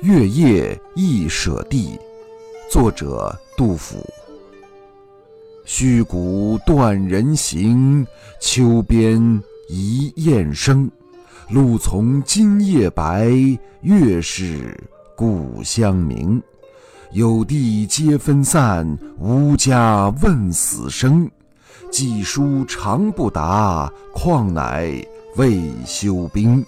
[0.00, 1.98] 月夜忆舍弟，
[2.70, 3.96] 作者杜甫。
[5.64, 8.06] 虚谷断人行，
[8.40, 10.90] 秋边一雁声。
[11.50, 13.30] 露从今夜白，
[13.82, 14.78] 月是
[15.16, 16.42] 故乡明。
[17.12, 21.30] 有弟皆分散，无家问死生。
[21.90, 24.90] 寄书长不达，况乃
[25.36, 26.64] 未休兵。